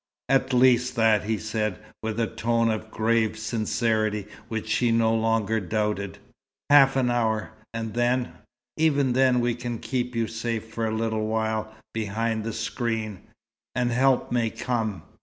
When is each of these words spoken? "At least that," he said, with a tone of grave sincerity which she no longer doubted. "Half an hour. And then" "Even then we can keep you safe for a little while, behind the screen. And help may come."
"At 0.29 0.51
least 0.51 0.95
that," 0.95 1.25
he 1.25 1.37
said, 1.37 1.77
with 2.01 2.19
a 2.19 2.25
tone 2.25 2.71
of 2.71 2.89
grave 2.89 3.37
sincerity 3.37 4.25
which 4.47 4.67
she 4.67 4.89
no 4.89 5.13
longer 5.13 5.59
doubted. 5.59 6.17
"Half 6.71 6.95
an 6.95 7.11
hour. 7.11 7.51
And 7.71 7.93
then" 7.93 8.33
"Even 8.77 9.13
then 9.13 9.39
we 9.41 9.53
can 9.53 9.77
keep 9.77 10.15
you 10.15 10.25
safe 10.25 10.67
for 10.67 10.87
a 10.87 10.91
little 10.95 11.27
while, 11.27 11.75
behind 11.93 12.43
the 12.43 12.51
screen. 12.53 13.21
And 13.75 13.91
help 13.91 14.31
may 14.31 14.49
come." 14.49 15.03